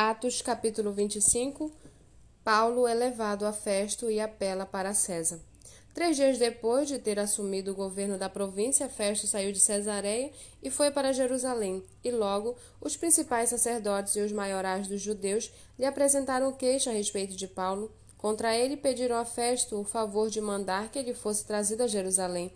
Atos 0.00 0.40
capítulo 0.40 0.92
25 0.92 1.72
Paulo 2.44 2.86
é 2.86 2.94
levado 2.94 3.44
a 3.44 3.52
Festo 3.52 4.08
e 4.08 4.20
apela 4.20 4.64
para 4.64 4.94
César. 4.94 5.40
Três 5.92 6.16
dias 6.16 6.38
depois 6.38 6.86
de 6.86 7.00
ter 7.00 7.18
assumido 7.18 7.72
o 7.72 7.74
governo 7.74 8.16
da 8.16 8.28
província, 8.28 8.88
Festo 8.88 9.26
saiu 9.26 9.50
de 9.50 9.58
Cesareia 9.58 10.30
e 10.62 10.70
foi 10.70 10.92
para 10.92 11.12
Jerusalém, 11.12 11.82
e 12.04 12.12
logo 12.12 12.54
os 12.80 12.96
principais 12.96 13.50
sacerdotes 13.50 14.14
e 14.14 14.20
os 14.20 14.30
maiorais 14.30 14.86
dos 14.86 15.00
judeus 15.00 15.50
lhe 15.76 15.84
apresentaram 15.84 16.52
queixa 16.52 16.90
a 16.90 16.92
respeito 16.92 17.34
de 17.34 17.48
Paulo. 17.48 17.90
Contra 18.16 18.56
ele 18.56 18.76
pediram 18.76 19.16
a 19.16 19.24
Festo 19.24 19.80
o 19.80 19.84
favor 19.84 20.30
de 20.30 20.40
mandar 20.40 20.92
que 20.92 21.00
ele 21.00 21.12
fosse 21.12 21.44
trazido 21.44 21.82
a 21.82 21.88
Jerusalém. 21.88 22.52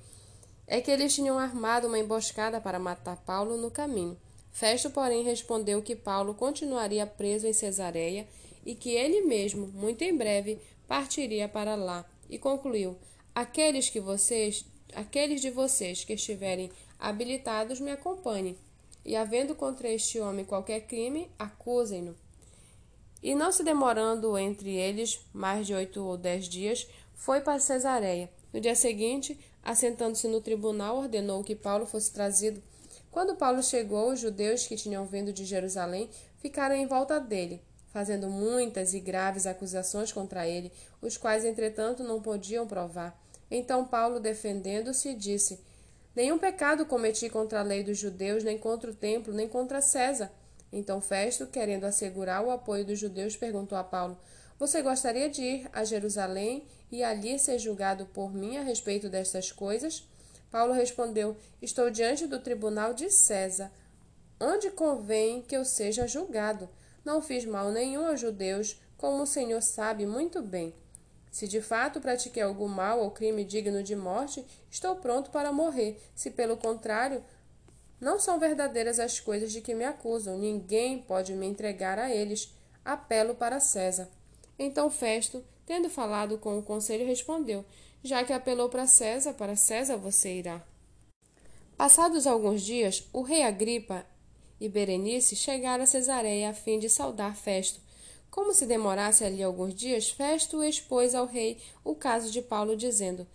É 0.65 0.81
que 0.81 0.93
eles 0.93 1.13
tinham 1.13 1.41
armado 1.41 1.89
uma 1.89 1.99
emboscada 1.99 2.61
para 2.61 2.79
matar 2.79 3.17
Paulo 3.17 3.57
no 3.57 3.69
caminho. 3.69 4.17
Festo, 4.53 4.91
porém, 4.91 5.25
respondeu 5.25 5.83
que 5.83 5.97
Paulo 5.97 6.35
continuaria 6.35 7.07
preso 7.07 7.47
em 7.47 7.55
Cesareia 7.55 8.29
e 8.65 8.75
que 8.75 8.91
ele 8.91 9.23
mesmo, 9.23 9.67
muito 9.67 10.03
em 10.03 10.17
breve, 10.17 10.61
partiria 10.87 11.49
para 11.49 11.75
lá, 11.75 12.05
e 12.29 12.39
concluiu: 12.39 12.97
Aqueles 13.35 13.89
que 13.89 13.99
vocês, 13.99 14.65
aqueles 14.95 15.41
de 15.41 15.51
vocês 15.51 16.05
que 16.05 16.13
estiverem 16.13 16.71
habilitados 16.99 17.81
me 17.81 17.91
acompanhem, 17.91 18.57
e 19.05 19.17
havendo 19.17 19.55
contra 19.55 19.89
este 19.89 20.21
homem 20.21 20.45
qualquer 20.45 20.83
crime, 20.83 21.31
acusem-no. 21.39 22.15
E 23.23 23.35
não 23.35 23.51
se 23.51 23.65
demorando 23.65 24.37
entre 24.37 24.71
eles 24.71 25.21
mais 25.33 25.67
de 25.67 25.75
oito 25.75 26.05
ou 26.05 26.17
dez 26.17 26.49
dias, 26.49 26.87
foi 27.15 27.41
para 27.41 27.59
Cesareia. 27.59 28.31
No 28.53 28.61
dia 28.61 28.75
seguinte, 28.75 29.39
assentando-se 29.63 30.29
no 30.29 30.41
tribunal, 30.41 30.99
ordenou 30.99 31.43
que 31.43 31.57
Paulo 31.57 31.87
fosse 31.87 32.13
trazido 32.13 32.63
quando 33.13 33.37
Paulo 33.37 33.63
chegou, 33.63 34.11
os 34.11 34.21
judeus 34.21 34.67
que 34.67 34.75
tinham 34.75 35.05
vindo 35.05 35.35
de 35.35 35.45
Jerusalém 35.45 36.09
ficaram 36.39 36.75
em 36.75 36.87
volta 36.87 37.21
dele, 37.21 37.63
fazendo 37.89 38.31
muitas 38.31 38.95
e 38.95 39.01
graves 39.01 39.47
acusações 39.47 40.11
contra 40.11 40.49
ele, 40.49 40.73
os 41.03 41.19
quais, 41.19 41.45
entretanto, 41.45 42.03
não 42.03 42.23
podiam 42.23 42.67
provar. 42.67 43.23
Então 43.51 43.85
Paulo, 43.85 44.19
defendendo-se, 44.19 45.15
disse: 45.15 45.61
Nenhum 46.17 46.39
pecado 46.39 46.87
cometi 46.87 47.29
contra 47.29 47.61
a 47.61 47.63
lei 47.63 47.85
dos 47.85 47.99
judeus, 47.99 48.43
nem 48.43 48.57
contra 48.57 48.91
o 48.91 48.95
templo, 48.95 49.31
nem 49.31 49.47
contra 49.47 49.83
César. 49.83 50.33
Então 50.73 50.99
Festo, 51.03 51.47
querendo 51.47 51.85
assegurar 51.85 52.43
o 52.43 52.51
apoio 52.51 52.83
dos 52.83 52.99
judeus, 52.99 53.37
perguntou 53.37 53.77
a 53.77 53.85
Paulo: 53.85 54.19
Você 54.59 54.81
gostaria 54.81 55.29
de 55.29 55.43
ir 55.43 55.71
a 55.71 55.85
Jerusalém 55.85 56.65
e 56.91 57.05
ali 57.05 57.39
ser 57.39 57.59
julgado 57.59 58.07
por 58.07 58.33
mim 58.33 58.57
a 58.57 58.63
respeito 58.63 59.11
destas 59.11 59.53
coisas? 59.53 60.03
Paulo 60.53 60.75
respondeu: 60.75 61.35
Estou 61.63 61.91
diante 61.91 62.27
do 62.27 62.39
tribunal 62.39 62.93
de 62.93 63.11
César, 63.11 63.73
onde 64.39 64.71
convém 64.71 65.41
que 65.41 65.57
eu 65.57 65.65
seja 65.65 66.07
julgado. 66.07 66.69
Não 67.03 67.23
fiz 67.23 67.47
mal 67.47 67.73
nenhum 67.73 68.07
aos 68.07 68.21
judeus, 68.21 68.79
como 68.99 69.23
o 69.23 69.27
Senhor 69.27 69.63
sabe 69.63 70.05
muito 70.07 70.43
bem. 70.43 70.75
Se 71.31 71.49
de 71.49 71.63
fato 71.63 72.03
pratiquei 72.03 72.43
algum 72.43 72.69
mal 72.69 73.01
ou 73.01 73.11
crime 73.11 73.43
digno 73.43 73.83
de 73.83 73.97
morte, 73.97 74.47
estou 74.71 74.95
pronto 74.97 75.31
para 75.31 75.51
morrer. 75.51 75.99
Se, 76.15 76.31
pelo 76.31 76.59
contrário, 76.59 77.25
não 77.99 78.21
são 78.21 78.39
verdadeiras 78.39 79.01
as 79.01 79.19
coisas 79.19 79.51
de 79.51 79.63
que 79.63 79.75
me 79.75 79.85
acusam, 79.85 80.37
ninguém 80.37 81.01
pode 81.01 81.33
me 81.33 81.47
entregar 81.47 81.99
a 81.99 82.15
eles. 82.15 82.55
Apelo 82.85 83.35
para 83.35 83.59
César. 83.59 84.11
Então 84.59 84.91
Festo, 84.91 85.43
tendo 85.67 85.89
falado 85.91 86.39
com 86.39 86.59
o 86.59 86.63
conselho, 86.63 87.07
respondeu: 87.07 87.65
já 88.03 88.25
que 88.25 88.33
apelou 88.33 88.69
para 88.69 88.87
César, 88.87 89.35
para 89.35 89.57
César 89.57 89.97
você 89.97 90.39
irá. 90.39 90.63
Passados 91.77 92.27
alguns 92.27 92.63
dias, 92.63 93.09
o 93.13 93.23
rei 93.23 93.43
Agripa 93.43 94.05
e 94.61 94.69
Berenice 94.69 95.35
chegaram 95.35 95.85
a 95.85 95.87
Cesareia 95.87 96.51
a 96.51 96.55
fim 96.55 96.79
de 96.79 96.89
saudar 96.89 97.37
Festo. 97.37 97.81
Como 98.31 98.55
se 98.55 98.67
demorasse 98.67 99.25
ali 99.25 99.43
alguns 99.43 99.75
dias, 99.75 100.11
Festo 100.11 100.63
expôs 100.65 101.15
ao 101.15 101.27
rei 101.27 101.61
o 101.85 101.95
caso 101.95 102.31
de 102.31 102.41
Paulo, 102.41 102.77
dizendo: 102.77 103.27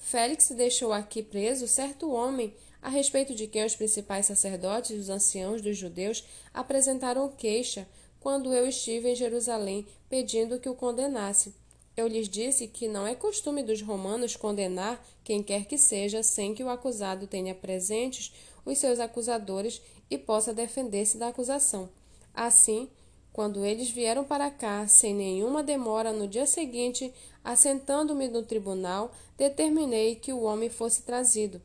Félix 0.00 0.48
deixou 0.50 0.92
aqui 0.92 1.22
preso 1.22 1.68
certo 1.68 2.10
homem, 2.10 2.54
a 2.80 2.88
respeito 2.88 3.34
de 3.34 3.46
quem 3.46 3.64
os 3.64 3.74
principais 3.74 4.26
sacerdotes 4.26 4.92
e 4.92 4.94
os 4.94 5.10
anciãos 5.10 5.60
dos 5.60 5.76
judeus 5.76 6.24
apresentaram 6.54 7.28
queixa 7.28 7.86
quando 8.26 8.52
eu 8.52 8.66
estive 8.66 9.12
em 9.12 9.14
Jerusalém, 9.14 9.86
pedindo 10.08 10.58
que 10.58 10.68
o 10.68 10.74
condenasse. 10.74 11.54
Eu 11.96 12.08
lhes 12.08 12.28
disse 12.28 12.66
que 12.66 12.88
não 12.88 13.06
é 13.06 13.14
costume 13.14 13.62
dos 13.62 13.80
romanos 13.80 14.34
condenar 14.34 15.00
quem 15.22 15.44
quer 15.44 15.64
que 15.64 15.78
seja 15.78 16.24
sem 16.24 16.52
que 16.52 16.64
o 16.64 16.68
acusado 16.68 17.28
tenha 17.28 17.54
presentes 17.54 18.34
os 18.64 18.78
seus 18.78 18.98
acusadores 18.98 19.80
e 20.10 20.18
possa 20.18 20.52
defender-se 20.52 21.18
da 21.18 21.28
acusação. 21.28 21.88
Assim, 22.34 22.90
quando 23.32 23.64
eles 23.64 23.90
vieram 23.90 24.24
para 24.24 24.50
cá, 24.50 24.88
sem 24.88 25.14
nenhuma 25.14 25.62
demora, 25.62 26.12
no 26.12 26.26
dia 26.26 26.46
seguinte, 26.46 27.14
assentando-me 27.44 28.26
no 28.26 28.42
tribunal, 28.42 29.14
determinei 29.38 30.16
que 30.16 30.32
o 30.32 30.42
homem 30.42 30.68
fosse 30.68 31.02
trazido. 31.02 31.62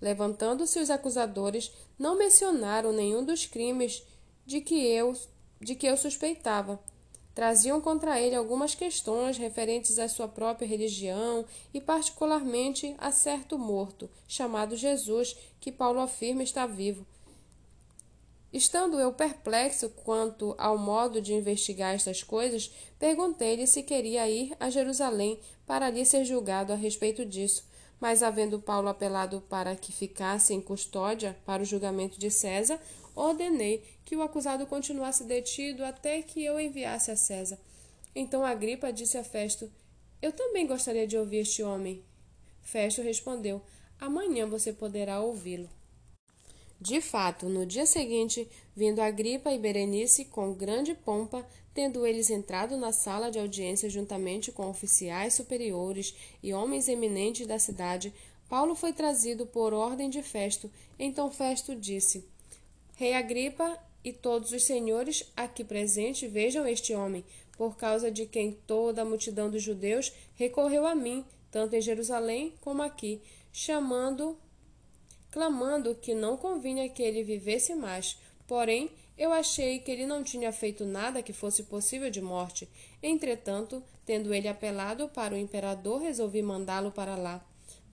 Levantando-se 0.00 0.80
os 0.80 0.90
acusadores, 0.90 1.70
não 1.96 2.18
mencionaram 2.18 2.90
nenhum 2.90 3.24
dos 3.24 3.46
crimes 3.46 4.02
de 4.44 4.60
que 4.60 4.74
eu, 4.74 5.14
de 5.60 5.74
que 5.74 5.86
eu 5.86 5.96
suspeitava 5.96 6.80
traziam 7.34 7.80
contra 7.80 8.20
ele 8.20 8.34
algumas 8.34 8.74
questões 8.74 9.38
referentes 9.38 9.98
à 9.98 10.08
sua 10.08 10.28
própria 10.28 10.66
religião 10.66 11.44
e, 11.72 11.80
particularmente, 11.80 12.94
a 12.98 13.10
certo 13.10 13.58
morto, 13.58 14.10
chamado 14.26 14.76
Jesus, 14.76 15.36
que 15.60 15.70
Paulo 15.70 16.00
afirma 16.00 16.42
está 16.42 16.66
vivo. 16.66 17.06
Estando 18.52 18.98
eu 18.98 19.12
perplexo 19.12 19.88
quanto 20.04 20.56
ao 20.58 20.76
modo 20.76 21.22
de 21.22 21.32
investigar 21.32 21.94
estas 21.94 22.22
coisas, 22.22 22.70
perguntei-lhe 22.98 23.66
se 23.66 23.84
queria 23.84 24.28
ir 24.28 24.56
a 24.58 24.68
Jerusalém 24.68 25.38
para 25.64 25.86
ali 25.86 26.04
ser 26.04 26.24
julgado 26.24 26.72
a 26.72 26.76
respeito 26.76 27.24
disso. 27.24 27.64
Mas, 28.00 28.22
havendo 28.22 28.58
Paulo 28.58 28.88
apelado 28.88 29.40
para 29.42 29.76
que 29.76 29.92
ficasse 29.92 30.52
em 30.52 30.60
custódia 30.60 31.38
para 31.44 31.62
o 31.62 31.66
julgamento 31.66 32.18
de 32.18 32.30
César, 32.30 32.80
ordenei 33.14 33.82
que 34.04 34.16
o 34.16 34.22
acusado 34.22 34.66
continuasse 34.66 35.24
detido 35.24 35.84
até 35.84 36.22
que 36.22 36.44
eu 36.44 36.60
enviasse 36.60 37.10
a 37.10 37.16
César. 37.16 37.58
Então 38.14 38.44
Agripa 38.44 38.92
disse 38.92 39.16
a 39.16 39.24
Festo: 39.24 39.70
Eu 40.20 40.32
também 40.32 40.66
gostaria 40.66 41.06
de 41.06 41.16
ouvir 41.16 41.38
este 41.38 41.62
homem. 41.62 42.02
Festo 42.62 43.02
respondeu: 43.02 43.62
Amanhã 44.00 44.46
você 44.46 44.72
poderá 44.72 45.20
ouvi-lo. 45.20 45.68
De 46.80 47.00
fato, 47.02 47.46
no 47.46 47.66
dia 47.66 47.84
seguinte, 47.84 48.48
vindo 48.74 49.00
Agripa 49.00 49.52
e 49.52 49.58
Berenice 49.58 50.24
com 50.24 50.54
grande 50.54 50.94
pompa, 50.94 51.46
tendo 51.74 52.06
eles 52.06 52.30
entrado 52.30 52.76
na 52.78 52.90
sala 52.90 53.30
de 53.30 53.38
audiência 53.38 53.90
juntamente 53.90 54.50
com 54.50 54.66
oficiais 54.66 55.34
superiores 55.34 56.14
e 56.42 56.54
homens 56.54 56.88
eminentes 56.88 57.46
da 57.46 57.58
cidade, 57.58 58.14
Paulo 58.48 58.74
foi 58.74 58.92
trazido 58.92 59.46
por 59.46 59.74
ordem 59.74 60.08
de 60.08 60.22
Festo. 60.22 60.70
Então 60.98 61.30
Festo 61.30 61.76
disse: 61.76 62.26
Rei 63.00 63.14
Agripa 63.14 63.78
e 64.04 64.12
todos 64.12 64.52
os 64.52 64.62
senhores 64.64 65.24
aqui 65.34 65.64
presentes 65.64 66.30
vejam 66.30 66.66
este 66.66 66.94
homem, 66.94 67.24
por 67.56 67.74
causa 67.74 68.10
de 68.10 68.26
quem 68.26 68.52
toda 68.66 69.00
a 69.00 69.06
multidão 69.06 69.48
dos 69.48 69.62
judeus 69.62 70.12
recorreu 70.34 70.86
a 70.86 70.94
mim, 70.94 71.24
tanto 71.50 71.74
em 71.74 71.80
Jerusalém 71.80 72.52
como 72.60 72.82
aqui, 72.82 73.22
chamando, 73.50 74.36
clamando 75.30 75.94
que 75.94 76.14
não 76.14 76.36
convinha 76.36 76.90
que 76.90 77.02
ele 77.02 77.24
vivesse 77.24 77.74
mais. 77.74 78.18
Porém, 78.46 78.90
eu 79.16 79.32
achei 79.32 79.78
que 79.78 79.90
ele 79.90 80.04
não 80.04 80.22
tinha 80.22 80.52
feito 80.52 80.84
nada 80.84 81.22
que 81.22 81.32
fosse 81.32 81.62
possível 81.62 82.10
de 82.10 82.20
morte. 82.20 82.68
Entretanto, 83.02 83.82
tendo 84.04 84.34
ele 84.34 84.46
apelado 84.46 85.08
para 85.08 85.34
o 85.34 85.38
imperador, 85.38 86.02
resolvi 86.02 86.42
mandá-lo 86.42 86.92
para 86.92 87.16
lá. 87.16 87.42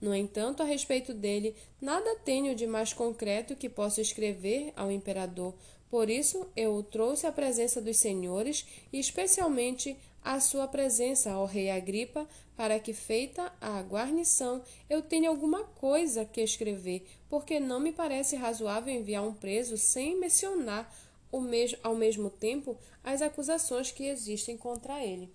No 0.00 0.14
entanto, 0.14 0.62
a 0.62 0.66
respeito 0.66 1.12
dele, 1.12 1.56
nada 1.80 2.16
tenho 2.24 2.54
de 2.54 2.66
mais 2.66 2.92
concreto 2.92 3.56
que 3.56 3.68
possa 3.68 4.00
escrever 4.00 4.72
ao 4.76 4.90
imperador. 4.90 5.54
Por 5.90 6.08
isso, 6.08 6.46
eu 6.54 6.74
o 6.74 6.82
trouxe 6.82 7.26
à 7.26 7.32
presença 7.32 7.80
dos 7.80 7.96
senhores 7.96 8.66
e 8.92 8.98
especialmente 9.00 9.96
à 10.22 10.38
sua 10.40 10.68
presença, 10.68 11.32
ao 11.32 11.46
rei 11.46 11.70
Agripa, 11.70 12.28
para 12.56 12.78
que, 12.78 12.92
feita 12.92 13.52
a 13.60 13.80
guarnição, 13.82 14.62
eu 14.90 15.00
tenha 15.00 15.30
alguma 15.30 15.64
coisa 15.64 16.24
que 16.24 16.40
escrever, 16.40 17.06
porque 17.30 17.58
não 17.58 17.80
me 17.80 17.92
parece 17.92 18.36
razoável 18.36 18.92
enviar 18.92 19.22
um 19.22 19.32
preso 19.32 19.76
sem 19.76 20.18
mencionar 20.18 20.92
ao 21.82 21.94
mesmo 21.94 22.30
tempo 22.30 22.76
as 23.02 23.22
acusações 23.22 23.90
que 23.90 24.04
existem 24.04 24.56
contra 24.56 25.04
ele. 25.04 25.30